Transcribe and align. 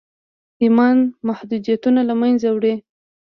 ايمان 0.61 0.97
محدوديتونه 1.27 2.01
له 2.09 2.13
منځه 2.21 2.47
وړي. 2.55 2.75